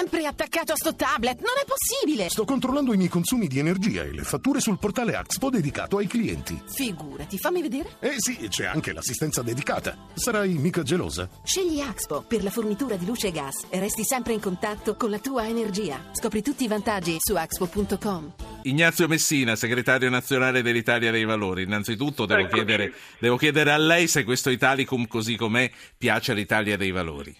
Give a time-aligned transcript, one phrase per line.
[0.00, 2.30] sempre attaccato a sto tablet, non è possibile!
[2.30, 6.06] Sto controllando i miei consumi di energia e le fatture sul portale Axpo dedicato ai
[6.06, 6.58] clienti.
[6.72, 7.96] Figurati, fammi vedere.
[8.00, 9.94] Eh sì, c'è anche l'assistenza dedicata.
[10.14, 11.28] Sarai mica gelosa?
[11.44, 15.10] Scegli Axpo per la fornitura di luce e gas e resti sempre in contatto con
[15.10, 16.02] la tua energia.
[16.12, 18.32] Scopri tutti i vantaggi su axpo.com.
[18.62, 21.64] Ignazio Messina, segretario nazionale dell'Italia dei Valori.
[21.64, 26.90] Innanzitutto devo chiedere, devo chiedere a lei se questo Italicum così com'è piace all'Italia dei
[26.90, 27.36] Valori.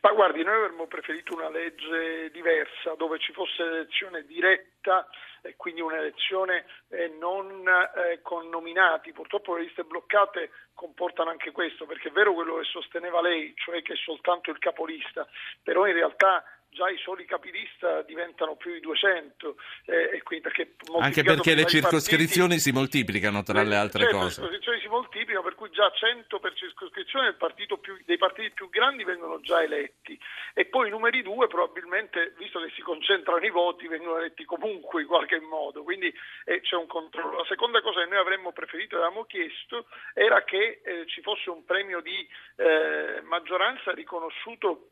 [0.00, 4.75] Ma guardi, noi avremmo preferito una legge diversa dove ci fosse l'elezione diretta
[5.42, 9.12] e quindi un'elezione eh, non eh, con nominati.
[9.12, 13.82] Purtroppo le liste bloccate comportano anche questo, perché è vero quello che sosteneva lei, cioè
[13.82, 15.26] che è soltanto il capolista,
[15.62, 16.44] però in realtà
[16.76, 22.48] già i soli capilista diventano più di 200 eh, quindi perché anche perché le circoscrizioni
[22.48, 24.26] partiti, si moltiplicano tra le, altre certo, cose.
[24.26, 27.34] le circoscrizioni si moltiplicano per cui già 100 per circoscrizione
[27.80, 30.18] più, dei partiti più grandi vengono già eletti.
[30.52, 34.75] E poi i numeri due probabilmente visto che si concentrano i voti vengono eletti comunque
[34.76, 36.12] in qualche modo quindi
[36.44, 40.80] eh, c'è un controllo la seconda cosa che noi avremmo preferito avevamo chiesto era che
[40.84, 44.90] eh, ci fosse un premio di eh, maggioranza riconosciuto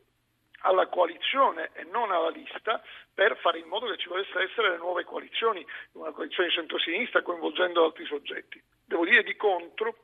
[0.65, 2.81] alla coalizione e non alla lista
[3.13, 7.21] per fare in modo che ci potessero essere le nuove coalizioni, una coalizione di centrosinistra
[7.21, 8.61] coinvolgendo altri soggetti.
[8.83, 9.95] Devo dire di contro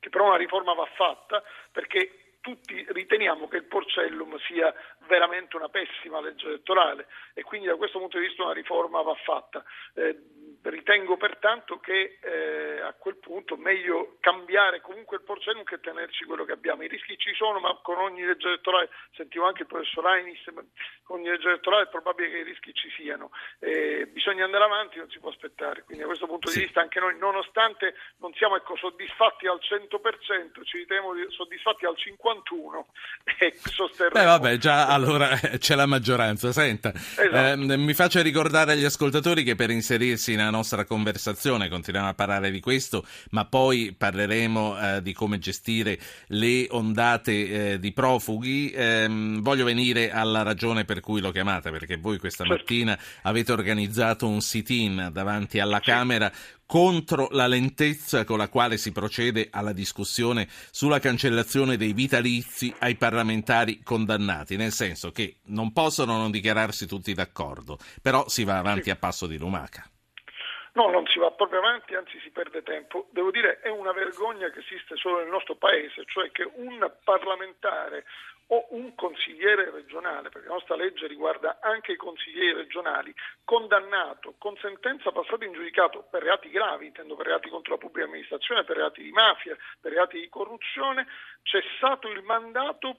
[0.00, 4.74] che però una riforma va fatta perché tutti riteniamo che il Porcellum sia
[5.06, 9.14] veramente una pessima legge elettorale e quindi da questo punto di vista una riforma va
[9.14, 9.64] fatta.
[9.94, 10.18] Eh,
[10.70, 16.44] ritengo pertanto che eh, a quel punto meglio cambiare comunque il Porcellum che tenerci quello
[16.44, 16.82] che abbiamo.
[16.82, 20.40] I rischi ci sono, ma con ogni legge elettorale, sentivo anche il professor Ainis,
[21.02, 23.30] con ogni legge elettorale è probabile che i rischi ci siano.
[23.58, 25.82] Eh, bisogna andare avanti, non si può aspettare.
[25.82, 26.58] Quindi da questo punto sì.
[26.58, 31.96] di vista anche noi, nonostante non siamo ecco, soddisfatti al 100%, ci riteniamo soddisfatti al
[31.98, 32.84] 51%
[33.38, 34.14] e sosterremo.
[34.14, 36.52] Beh vabbè, già allora c'è la maggioranza.
[36.52, 37.72] Senta, esatto.
[37.72, 42.52] eh, mi faccia ricordare agli ascoltatori che per inserirsi nella nostra conversazione continuiamo a parlare
[42.52, 45.98] di questo, ma poi parleremo eh, di come gestire
[46.28, 48.70] le ondate eh, di profughi.
[48.70, 52.60] Ehm, voglio venire alla ragione per cui l'ho chiamata, perché voi questa certo.
[52.60, 56.30] mattina avete organizzato un sit-in davanti alla Camera
[56.72, 62.96] contro la lentezza con la quale si procede alla discussione sulla cancellazione dei vitalizi ai
[62.96, 68.88] parlamentari condannati, nel senso che non possono non dichiararsi tutti d'accordo, però si va avanti
[68.88, 69.86] a passo di lumaca.
[70.74, 73.06] No, non si va proprio avanti, anzi si perde tempo.
[73.10, 78.04] Devo dire è una vergogna che esiste solo nel nostro paese, cioè che un parlamentare
[78.48, 84.56] o un consigliere regionale, perché la nostra legge riguarda anche i consiglieri regionali, condannato con
[84.58, 88.76] sentenza passata in giudicato per reati gravi, intendo per reati contro la pubblica amministrazione, per
[88.76, 91.06] reati di mafia, per reati di corruzione,
[91.42, 92.98] cessato il mandato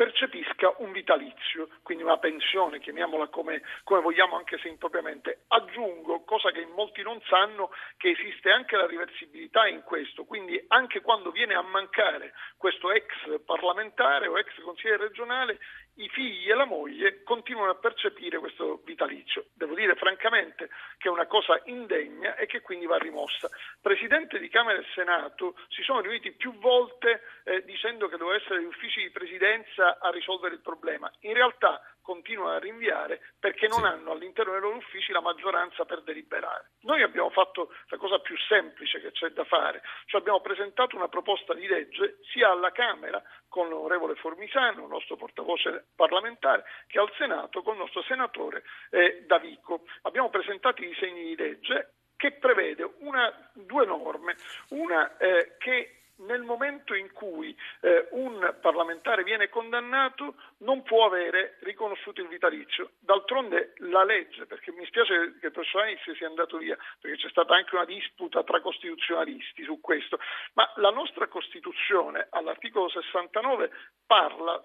[0.00, 5.44] percepisca un vitalizio, quindi una pensione, chiamiamola come, come, vogliamo anche se impropriamente.
[5.48, 7.68] Aggiungo, cosa che molti non sanno,
[7.98, 13.12] che esiste anche la reversibilità in questo, quindi anche quando viene a mancare questo ex
[13.44, 15.58] parlamentare o ex consigliere regionale,
[16.00, 19.46] i figli e la moglie continuano a percepire questo vitalizio.
[19.54, 23.48] Devo dire francamente che è una cosa indegna e che quindi va rimossa.
[23.80, 28.62] Presidente di Camera e Senato si sono riuniti più volte eh, dicendo che devono essere
[28.62, 31.10] gli uffici di presidenza a risolvere il problema.
[31.20, 33.84] In realtà continuano a rinviare perché non sì.
[33.84, 36.72] hanno all'interno dei loro uffici la maggioranza per deliberare.
[36.80, 41.06] Noi abbiamo fatto la cosa più semplice che c'è da fare, cioè abbiamo presentato una
[41.06, 47.12] proposta di legge sia alla Camera con l'onorevole Formisano, il nostro portavoce parlamentare, che al
[47.16, 49.84] Senato con il nostro senatore eh, Davico.
[50.02, 54.34] Abbiamo presentato i disegni di legge che prevede una, due norme,
[54.70, 61.56] una eh, che nel momento in cui eh, un parlamentare viene condannato non può avere
[61.60, 62.92] riconosciuto il vitalizio.
[62.98, 67.28] D'altronde la legge, perché mi spiace che il professor Anis sia andato via, perché c'è
[67.28, 70.18] stata anche una disputa tra costituzionalisti su questo,
[70.54, 73.70] ma la nostra Costituzione all'articolo 69
[74.06, 74.62] parla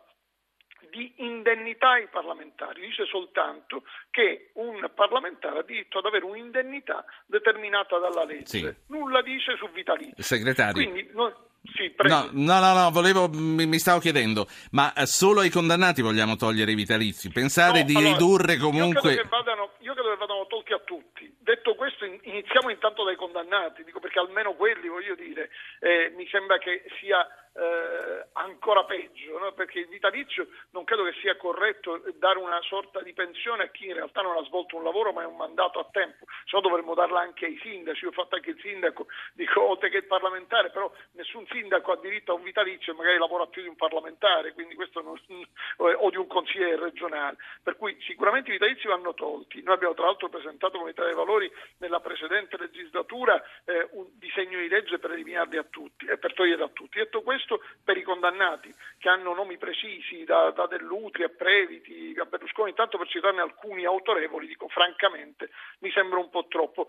[0.89, 7.97] di indennità ai parlamentari, dice soltanto che un parlamentare ha diritto ad avere un'indennità determinata
[7.99, 8.75] dalla legge, sì.
[8.87, 10.23] nulla dice su vitalizio.
[10.23, 10.73] Segretario.
[10.73, 15.49] Quindi, no, sì, no, no, no, no, volevo, mi, mi, stavo chiedendo, ma solo ai
[15.49, 17.31] condannati vogliamo togliere i vitalizi?
[17.31, 19.13] Pensare no, di allora, ridurre comunque...
[19.13, 21.35] Io credo, vadano, io credo, che vadano, tolti a tutti.
[21.39, 25.49] Detto questo, iniziamo intanto dai condannati, dico perché almeno quelli, voglio dire,
[25.79, 27.25] eh, mi sembra che sia
[27.55, 28.27] eh,
[28.65, 29.51] ancora peggio, no?
[29.51, 33.85] perché il vitalizio non credo che sia corretto dare una sorta di pensione a chi
[33.85, 36.61] in realtà non ha svolto un lavoro ma è un mandato a tempo, se no
[36.61, 40.05] dovremmo darla anche ai sindaci, io ho fatto anche il sindaco, dico oltre che il
[40.05, 43.75] parlamentare, però nessun sindaco ha diritto a un vitalizio e magari lavora più di un
[43.75, 45.19] parlamentare, non,
[45.77, 50.05] o di un consigliere regionale, per cui sicuramente i vitalizi vanno tolti, noi abbiamo tra
[50.05, 55.11] l'altro presentato come Italia dei Valori nella precedente legislatura eh, un disegno di legge per
[55.11, 56.97] eliminarli a tutti e per toglierli a tutti.
[56.97, 58.53] Detto questo, per i condannati
[58.97, 63.85] che hanno nomi precisi, da, da Dell'Utri a Previti a Berlusconi, tanto per citarne alcuni
[63.85, 65.49] autorevoli, dico francamente
[65.79, 66.87] mi sembra un po' troppo.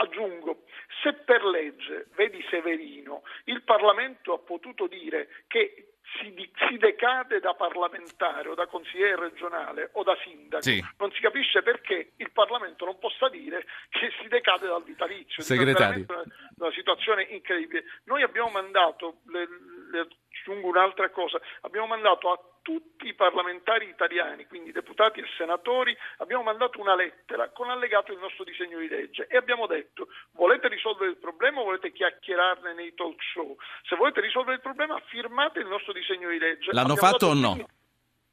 [0.00, 0.62] Aggiungo,
[1.02, 7.54] se per legge, vedi Severino, il Parlamento ha potuto dire che si, si, decade da
[7.54, 10.82] parlamentare o da consigliere regionale o da sindaco, sì.
[10.98, 15.42] non si capisce perché il Parlamento non possa dire che si decade dal vitalizio.
[15.42, 16.06] Segretario.
[16.06, 16.24] È una,
[16.56, 17.84] una, situazione incredibile.
[18.04, 19.48] Noi abbiamo mandato, le,
[19.90, 20.08] le,
[20.48, 26.42] aggiungo un'altra cosa, abbiamo mandato a tutti i parlamentari italiani, quindi deputati e senatori, abbiamo
[26.42, 31.10] mandato una lettera con allegato il nostro disegno di legge e abbiamo detto volete risolvere
[31.10, 33.56] il problema o volete chiacchierarne nei talk show?
[33.88, 36.72] Se volete risolvere il problema firmate il nostro disegno di legge.
[36.72, 37.68] L'hanno abbiamo fatto o no?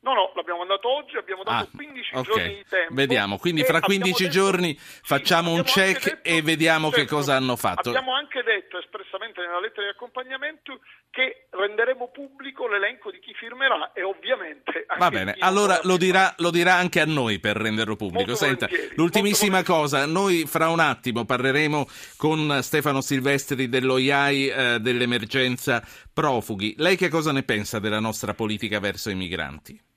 [0.06, 2.24] No, no, l'abbiamo mandato oggi, abbiamo dato ah, 15 okay.
[2.24, 2.94] giorni di tempo.
[2.94, 7.08] Vediamo, quindi fra 15 detto, giorni facciamo sì, un check detto, e vediamo certo, che
[7.08, 7.90] cosa hanno fatto.
[7.90, 10.80] Abbiamo anche detto espressamente nella lettera di accompagnamento
[11.10, 14.86] che renderemo pubblico l'elenco di chi firmerà e ovviamente...
[14.96, 18.36] Va bene, allora lo dirà, lo dirà, anche a noi per renderlo pubblico.
[18.36, 21.88] Senta, l'ultimissima cosa, noi fra un attimo parleremo
[22.18, 25.82] con Stefano Silvestri dell'OIAI eh, dell'emergenza
[26.14, 26.76] profughi.
[26.78, 29.94] Lei che cosa ne pensa della nostra politica verso i migranti?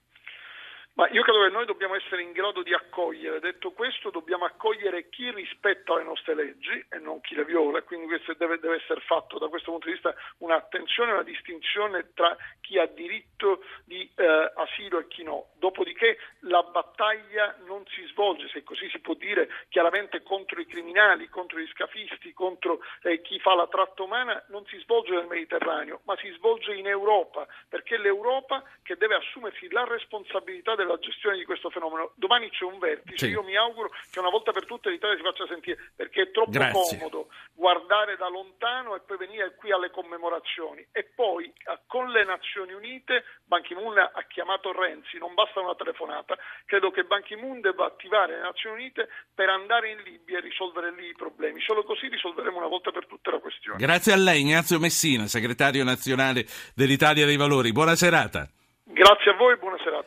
[0.99, 3.39] Ma io credo che noi dobbiamo essere in grado di accogliere.
[3.39, 8.09] Detto questo, dobbiamo accogliere chi rispetta le nostre leggi e non chi le viola, quindi
[8.09, 12.81] questo deve, deve essere fatto da questo punto di vista un'attenzione, una distinzione tra chi
[12.81, 15.50] ha diritto di eh, asilo e chi no.
[15.55, 21.29] Dopodiché la battaglia non si svolge, se così si può dire, chiaramente contro i criminali,
[21.29, 26.00] contro gli scafisti, contro eh, chi fa la tratta umana, non si svolge nel Mediterraneo,
[26.06, 30.99] ma si svolge in Europa, perché è l'Europa che deve assumersi la responsabilità del la
[30.99, 32.12] gestione di questo fenomeno.
[32.17, 33.32] Domani c'è un vertice, sì.
[33.32, 36.50] io mi auguro che una volta per tutte l'Italia si faccia sentire, perché è troppo
[36.50, 36.99] Grazie.
[36.99, 40.87] comodo guardare da lontano e poi venire qui alle commemorazioni.
[40.93, 41.52] E poi
[41.87, 47.05] con le Nazioni Unite Ban Ki-moon ha chiamato Renzi, non basta una telefonata, credo che
[47.05, 51.14] Ban Ki-moon debba attivare le Nazioni Unite per andare in Libia e risolvere lì i
[51.14, 51.61] problemi.
[51.61, 53.79] Solo così risolveremo una volta per tutte la questione.
[53.79, 56.44] Grazie a lei Ignazio Messina, segretario nazionale
[56.75, 57.73] dell'Italia dei Valori.
[57.73, 58.49] Buona serata.
[58.85, 60.06] Grazie a voi, buona serata.